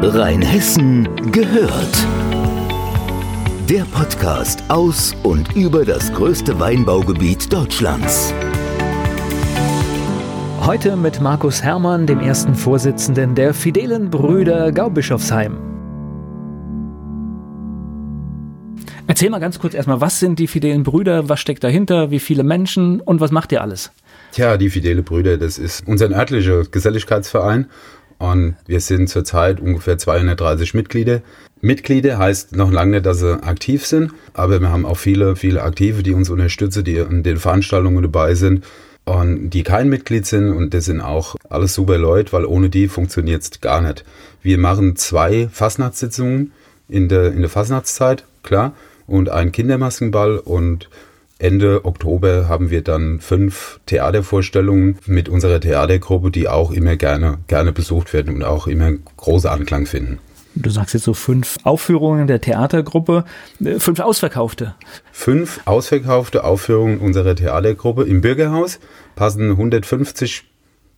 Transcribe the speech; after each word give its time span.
Rheinhessen 0.00 1.08
gehört. 1.32 2.06
Der 3.68 3.82
Podcast 3.82 4.62
aus 4.68 5.16
und 5.24 5.56
über 5.56 5.84
das 5.84 6.12
größte 6.12 6.60
Weinbaugebiet 6.60 7.52
Deutschlands. 7.52 8.32
Heute 10.60 10.94
mit 10.94 11.20
Markus 11.20 11.64
Hermann, 11.64 12.06
dem 12.06 12.20
ersten 12.20 12.54
Vorsitzenden 12.54 13.34
der 13.34 13.52
Fidelen 13.52 14.08
Brüder 14.08 14.70
Gaubischofsheim. 14.70 15.58
Erzähl 19.08 19.30
mal 19.30 19.40
ganz 19.40 19.58
kurz 19.58 19.74
erstmal, 19.74 20.00
was 20.00 20.20
sind 20.20 20.38
die 20.38 20.46
Fidelen 20.46 20.84
Brüder, 20.84 21.28
was 21.28 21.40
steckt 21.40 21.64
dahinter, 21.64 22.12
wie 22.12 22.20
viele 22.20 22.44
Menschen 22.44 23.00
und 23.00 23.20
was 23.20 23.32
macht 23.32 23.50
ihr 23.50 23.62
alles? 23.62 23.90
Tja, 24.30 24.58
die 24.58 24.70
Fidele 24.70 25.02
Brüder, 25.02 25.38
das 25.38 25.58
ist 25.58 25.88
unser 25.88 26.08
örtlicher 26.10 26.62
Geselligkeitsverein 26.70 27.66
und 28.18 28.56
wir 28.66 28.80
sind 28.80 29.08
zurzeit 29.08 29.60
ungefähr 29.60 29.98
230 29.98 30.74
Mitglieder. 30.74 31.22
Mitglieder 31.60 32.18
heißt 32.18 32.56
noch 32.56 32.70
lange 32.70 32.92
nicht, 32.92 33.06
dass 33.06 33.20
sie 33.20 33.42
aktiv 33.42 33.86
sind, 33.86 34.12
aber 34.34 34.60
wir 34.60 34.70
haben 34.70 34.86
auch 34.86 34.96
viele, 34.96 35.36
viele 35.36 35.62
Aktive, 35.62 36.02
die 36.02 36.12
uns 36.12 36.30
unterstützen, 36.30 36.84
die 36.84 37.00
an 37.00 37.22
den 37.22 37.36
Veranstaltungen 37.36 38.02
dabei 38.02 38.34
sind 38.34 38.64
und 39.04 39.50
die 39.50 39.62
kein 39.62 39.88
Mitglied 39.88 40.26
sind 40.26 40.52
und 40.52 40.74
das 40.74 40.84
sind 40.84 41.00
auch 41.00 41.36
alles 41.48 41.74
super 41.74 41.98
Leute, 41.98 42.32
weil 42.32 42.44
ohne 42.44 42.68
die 42.68 42.88
funktioniert 42.88 43.42
es 43.42 43.60
gar 43.60 43.80
nicht. 43.80 44.04
Wir 44.42 44.58
machen 44.58 44.96
zwei 44.96 45.48
Fastnachtssitzungen 45.50 46.52
in 46.88 47.08
der, 47.08 47.32
in 47.32 47.40
der 47.40 47.50
Fastnachtszeit, 47.50 48.24
klar, 48.42 48.74
und 49.06 49.30
einen 49.30 49.52
Kindermaskenball 49.52 50.38
und 50.38 50.88
Ende 51.40 51.84
Oktober 51.84 52.48
haben 52.48 52.70
wir 52.70 52.82
dann 52.82 53.20
fünf 53.20 53.78
Theatervorstellungen 53.86 54.98
mit 55.06 55.28
unserer 55.28 55.60
Theatergruppe, 55.60 56.32
die 56.32 56.48
auch 56.48 56.72
immer 56.72 56.96
gerne, 56.96 57.38
gerne 57.46 57.72
besucht 57.72 58.12
werden 58.12 58.34
und 58.34 58.42
auch 58.42 58.66
immer 58.66 58.92
große 59.16 59.48
Anklang 59.48 59.86
finden. 59.86 60.18
Du 60.56 60.70
sagst 60.70 60.94
jetzt 60.94 61.04
so 61.04 61.14
fünf 61.14 61.58
Aufführungen 61.62 62.26
der 62.26 62.40
Theatergruppe, 62.40 63.24
äh, 63.64 63.78
fünf 63.78 64.00
ausverkaufte. 64.00 64.74
Fünf 65.12 65.60
ausverkaufte 65.66 66.42
Aufführungen 66.42 66.98
unserer 66.98 67.36
Theatergruppe 67.36 68.02
im 68.02 68.20
Bürgerhaus 68.20 68.80
passen 69.14 69.50
150, 69.50 70.44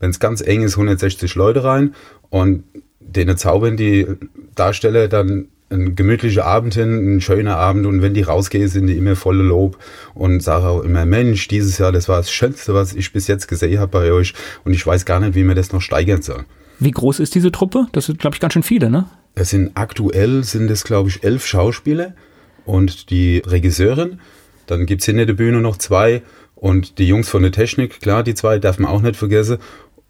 wenn 0.00 0.10
es 0.10 0.18
ganz 0.18 0.40
eng 0.40 0.62
ist, 0.62 0.76
160 0.76 1.36
Leute 1.36 1.62
rein 1.62 1.94
und 2.30 2.64
denen 2.98 3.36
zaubern 3.36 3.76
die 3.76 4.08
Darsteller 4.56 5.06
dann 5.06 5.48
ein 5.74 5.96
gemütlicher 5.96 6.46
Abend 6.46 6.74
hin, 6.74 7.16
ein 7.16 7.20
schöner 7.20 7.56
Abend 7.56 7.86
und 7.86 8.00
wenn 8.02 8.14
die 8.14 8.22
rausgehen, 8.22 8.68
sind 8.68 8.86
die 8.86 8.96
immer 8.96 9.16
voller 9.16 9.44
Lob 9.44 9.78
und 10.14 10.42
sagen 10.42 10.64
auch 10.64 10.80
immer, 10.80 11.04
Mensch, 11.04 11.48
dieses 11.48 11.78
Jahr, 11.78 11.92
das 11.92 12.08
war 12.08 12.18
das 12.18 12.30
Schönste, 12.30 12.74
was 12.74 12.94
ich 12.94 13.12
bis 13.12 13.26
jetzt 13.26 13.48
gesehen 13.48 13.78
habe 13.78 13.90
bei 13.90 14.12
euch 14.12 14.34
und 14.64 14.72
ich 14.72 14.86
weiß 14.86 15.04
gar 15.04 15.20
nicht, 15.20 15.34
wie 15.34 15.44
man 15.44 15.56
das 15.56 15.72
noch 15.72 15.82
steigern 15.82 16.22
soll. 16.22 16.44
Wie 16.78 16.90
groß 16.90 17.20
ist 17.20 17.34
diese 17.34 17.52
Truppe? 17.52 17.86
Das 17.92 18.06
sind, 18.06 18.18
glaube 18.18 18.36
ich, 18.36 18.40
ganz 18.40 18.54
schön 18.54 18.62
viele, 18.62 18.90
ne? 18.90 19.06
Es 19.34 19.50
sind 19.50 19.72
aktuell, 19.74 20.44
sind 20.44 20.70
es, 20.70 20.84
glaube 20.84 21.08
ich, 21.08 21.24
elf 21.24 21.44
Schauspieler 21.44 22.14
und 22.64 23.10
die 23.10 23.42
Regisseurin. 23.44 24.20
Dann 24.66 24.86
gibt 24.86 25.02
es 25.02 25.06
hinter 25.06 25.26
der 25.26 25.34
Bühne 25.34 25.60
noch 25.60 25.76
zwei 25.76 26.22
und 26.54 26.98
die 26.98 27.06
Jungs 27.06 27.28
von 27.28 27.42
der 27.42 27.52
Technik, 27.52 28.00
klar, 28.00 28.22
die 28.22 28.34
zwei 28.34 28.58
darf 28.58 28.78
man 28.78 28.90
auch 28.90 29.02
nicht 29.02 29.16
vergessen. 29.16 29.58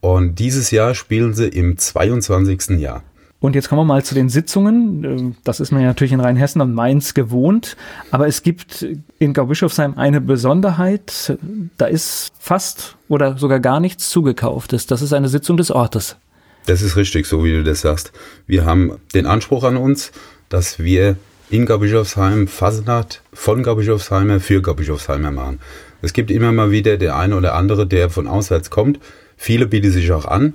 Und 0.00 0.38
dieses 0.38 0.70
Jahr 0.70 0.94
spielen 0.94 1.32
sie 1.34 1.48
im 1.48 1.78
22. 1.78 2.78
Jahr. 2.78 3.02
Und 3.44 3.54
jetzt 3.54 3.68
kommen 3.68 3.80
wir 3.80 3.84
mal 3.84 4.02
zu 4.02 4.14
den 4.14 4.30
Sitzungen. 4.30 5.04
Ähm, 5.04 5.34
das 5.44 5.60
ist 5.60 5.70
man 5.70 5.82
ja 5.82 5.88
natürlich 5.88 6.14
in 6.14 6.20
Rheinhessen 6.20 6.62
und 6.62 6.72
Mainz 6.72 7.12
gewohnt. 7.12 7.76
Aber 8.10 8.26
es 8.26 8.42
gibt 8.42 8.86
in 9.18 9.34
Gaubischofsheim 9.34 9.98
eine 9.98 10.22
Besonderheit. 10.22 11.36
Da 11.76 11.84
ist 11.84 12.32
fast 12.38 12.96
oder 13.06 13.36
sogar 13.36 13.60
gar 13.60 13.80
nichts 13.80 14.08
zugekauftes. 14.08 14.86
Das 14.86 15.02
ist 15.02 15.12
eine 15.12 15.28
Sitzung 15.28 15.58
des 15.58 15.70
Ortes. 15.70 16.16
Das 16.64 16.80
ist 16.80 16.96
richtig, 16.96 17.26
so 17.26 17.44
wie 17.44 17.52
du 17.52 17.62
das 17.62 17.82
sagst. 17.82 18.12
Wir 18.46 18.64
haben 18.64 18.96
den 19.12 19.26
Anspruch 19.26 19.64
an 19.64 19.76
uns, 19.76 20.12
dass 20.48 20.78
wir 20.78 21.16
in 21.50 21.66
Gaubischofsheim 21.66 22.48
Fasnacht 22.48 23.20
von 23.34 23.62
Gaubischofsheimer 23.62 24.40
für 24.40 24.62
Gaubischofsheimer 24.62 25.30
machen. 25.30 25.60
Es 26.00 26.14
gibt 26.14 26.30
immer 26.30 26.50
mal 26.50 26.70
wieder 26.70 26.96
der 26.96 27.16
eine 27.16 27.36
oder 27.36 27.56
andere, 27.56 27.86
der 27.86 28.08
von 28.08 28.26
auswärts 28.26 28.70
kommt. 28.70 29.00
Viele 29.36 29.66
bieten 29.66 29.90
sich 29.90 30.10
auch 30.12 30.24
an, 30.24 30.54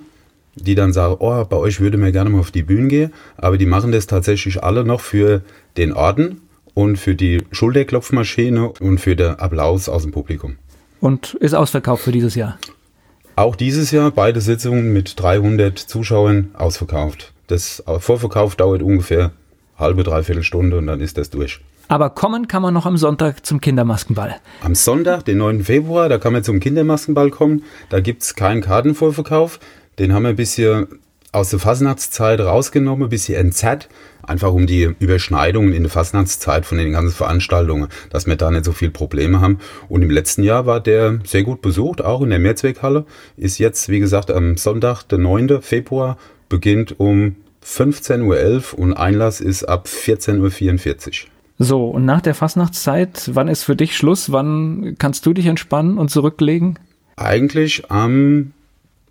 die 0.64 0.76
dann 0.76 0.94
sagen, 0.94 1.18
oh, 1.20 1.44
bei 1.46 1.58
euch 1.58 1.80
würde 1.80 1.98
mir 1.98 2.12
gerne 2.12 2.30
mal 2.30 2.40
auf 2.40 2.52
die 2.52 2.64
Bühne 2.64 2.88
gehen, 2.88 3.14
aber 3.38 3.58
die 3.58 3.66
machen 3.66 3.92
das 3.92 4.08
tatsächlich 4.08 4.64
alle 4.64 4.84
noch 4.84 5.02
für 5.02 5.42
den 5.78 5.94
Orden 5.94 6.42
und 6.74 6.98
für 6.98 7.16
die 7.16 7.44
Schulterklopfmaschine 7.52 8.70
und 8.80 9.00
für 9.00 9.16
den 9.16 9.40
Applaus 9.40 9.90
aus 9.90 10.04
dem 10.04 10.12
Publikum. 10.12 10.58
Und 11.02 11.34
ist 11.36 11.54
ausverkauft 11.54 12.04
für 12.04 12.12
dieses 12.12 12.36
Jahr? 12.36 12.58
Auch 13.36 13.56
dieses 13.56 13.92
Jahr 13.92 14.12
beide 14.12 14.42
Sitzungen 14.42 14.92
mit 14.92 15.20
300 15.20 15.78
Zuschauern 15.78 16.50
ausverkauft. 16.54 17.34
Das 17.48 17.84
Vorverkauf 18.00 18.56
dauert 18.56 18.84
ungefähr 18.84 19.32
halbe, 19.78 20.04
dreiviertel 20.04 20.44
Stunde 20.44 20.78
und 20.78 20.88
dann 20.88 21.00
ist 21.00 21.18
das 21.18 21.30
durch. 21.30 21.62
Aber 21.88 22.12
kommen 22.12 22.48
kann 22.48 22.62
man 22.62 22.74
noch 22.74 22.86
am 22.86 22.98
Sonntag 22.98 23.46
zum 23.48 23.62
Kindermaskenball. 23.62 24.36
Am 24.62 24.76
Sonntag, 24.76 25.26
den 25.26 25.40
9. 25.40 25.64
Februar, 25.64 26.08
da 26.08 26.20
kann 26.20 26.34
man 26.34 26.44
zum 26.44 26.60
Kindermaskenball 26.60 27.32
kommen. 27.32 27.64
Da 27.90 28.00
gibt 28.00 28.22
es 28.22 28.36
keinen 28.36 28.62
Kartenvorverkauf. 28.62 29.60
Den 30.00 30.14
haben 30.14 30.24
wir 30.24 30.30
ein 30.30 30.36
bisschen 30.36 30.88
aus 31.32 31.50
der 31.52 31.60
Fasnachtszeit 31.60 32.40
rausgenommen, 32.40 33.04
ein 33.04 33.10
bisschen 33.10 33.36
entzerrt, 33.36 33.88
einfach 34.24 34.52
um 34.52 34.66
die 34.66 34.96
Überschneidungen 35.00 35.74
in 35.74 35.84
der 35.84 35.92
Fasnachtszeit 35.92 36.66
von 36.66 36.78
den 36.78 36.94
ganzen 36.94 37.14
Veranstaltungen, 37.14 37.90
dass 38.10 38.26
wir 38.26 38.36
da 38.36 38.50
nicht 38.50 38.66
so 38.66 38.72
viele 38.72 38.92
Probleme 38.92 39.42
haben. 39.42 39.60
Und 39.90 40.02
im 40.02 40.10
letzten 40.10 40.44
Jahr 40.44 40.66
war 40.66 40.80
der 40.80 41.20
sehr 41.26 41.44
gut 41.44 41.62
besucht, 41.62 42.04
auch 42.04 42.22
in 42.22 42.30
der 42.30 42.40
Mehrzweckhalle. 42.40 43.06
Ist 43.38 43.60
jetzt, 43.60 43.90
wie 43.90 44.00
gesagt, 44.00 44.32
am 44.32 44.58
Sonntag, 44.58 45.04
der 45.04 45.20
9. 45.20 45.62
Februar, 45.62 46.18
beginnt 46.48 47.00
um 47.00 47.36
15.11 47.64 48.74
Uhr 48.74 48.80
und 48.80 48.94
Einlass 48.94 49.42
ist 49.42 49.66
ab 49.66 49.88
14.44 49.88 51.08
Uhr. 51.08 51.30
So, 51.62 51.88
und 51.90 52.06
nach 52.06 52.22
der 52.22 52.34
Fastnachtszeit, 52.34 53.32
wann 53.34 53.50
ist 53.50 53.64
für 53.64 53.76
dich 53.76 53.96
Schluss? 53.96 54.32
Wann 54.32 54.96
kannst 54.98 55.26
du 55.26 55.34
dich 55.34 55.46
entspannen 55.46 55.98
und 55.98 56.10
zurücklegen? 56.10 56.80
Eigentlich 57.18 57.92
am 57.92 58.54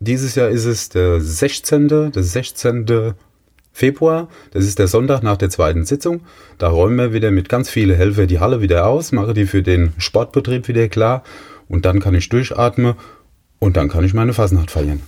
dieses 0.01 0.35
Jahr 0.35 0.49
ist 0.49 0.65
es 0.65 0.89
der 0.89 1.21
16. 1.21 1.89
Der 1.89 2.23
16. 2.23 3.15
Februar. 3.73 4.29
Das 4.51 4.65
ist 4.65 4.79
der 4.81 4.89
Sonntag 4.89 5.23
nach 5.23 5.37
der 5.37 5.51
zweiten 5.51 5.85
Sitzung. 5.85 6.23
Da 6.59 6.69
räumen 6.69 6.99
wir 6.99 7.13
wieder 7.13 7.31
mit 7.31 7.49
ganz 7.49 7.71
vielen 7.71 7.97
Helfer 7.97 8.27
die 8.27 8.41
Halle 8.41 8.61
wieder 8.61 8.87
aus, 8.87 9.13
mache 9.13 9.35
die 9.35 9.47
für 9.47 9.63
den 9.63 9.93
Sportbetrieb 9.99 10.67
wieder 10.67 10.89
klar 10.89 11.23
und 11.69 11.87
dann 11.87 12.01
kann 12.01 12.15
ich 12.15 12.29
durchatmen 12.29 12.95
und 13.61 13.77
dann 13.77 13.89
kann 13.89 14.05
ich 14.05 14.15
meine 14.15 14.33
Fasnacht 14.33 14.73
feiern. 14.73 15.01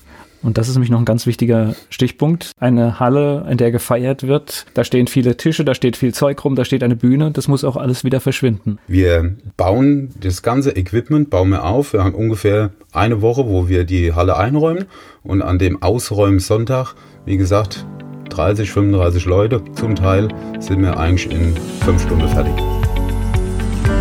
Und 0.43 0.57
das 0.57 0.69
ist 0.69 0.75
nämlich 0.75 0.91
noch 0.91 0.99
ein 0.99 1.05
ganz 1.05 1.27
wichtiger 1.27 1.75
Stichpunkt. 1.91 2.53
Eine 2.59 2.99
Halle, 2.99 3.47
in 3.51 3.59
der 3.59 3.71
gefeiert 3.71 4.27
wird, 4.27 4.67
da 4.75 4.85
stehen 4.85 5.07
viele 5.07 5.37
Tische, 5.37 5.65
da 5.65 5.75
steht 5.75 5.97
viel 5.97 6.15
Zeug 6.15 6.43
rum, 6.45 6.57
da 6.57 6.65
steht 6.65 6.83
eine 6.83 6.97
Bühne, 6.97 7.31
das 7.31 7.49
muss 7.49 7.65
auch 7.65 7.77
alles 7.77 8.05
wieder 8.05 8.21
verschwinden. 8.21 8.79
Wir 8.87 9.37
bauen 9.57 10.11
das 10.21 10.43
ganze 10.43 10.77
Equipment, 10.77 11.31
bauen 11.31 11.51
wir 11.51 11.65
auf. 11.65 11.93
Wir 11.93 12.05
haben 12.05 12.15
ungefähr 12.15 12.71
eine 12.93 13.21
Woche, 13.23 13.47
wo 13.47 13.69
wir 13.69 13.85
die 13.85 14.13
Halle 14.13 14.37
einräumen 14.37 14.87
und 15.23 15.43
an 15.43 15.59
dem 15.59 15.83
Ausräumen 15.83 16.39
Sonntag, 16.39 16.95
wie 17.27 17.37
gesagt, 17.37 17.87
30, 18.31 18.71
35 18.71 19.27
Leute 19.27 19.63
zum 19.75 19.95
Teil, 19.95 20.29
sind 20.61 20.83
wir 20.83 20.99
eigentlich 20.99 21.31
in 21.31 21.55
fünf 21.85 22.03
Stunden 22.03 22.29
fertig. 22.29 22.55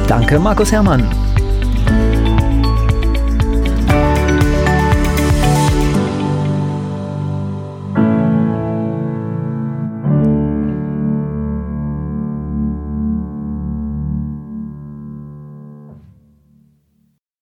Danke, 0.08 0.40
Markus 0.40 0.72
Herrmann. 0.72 1.04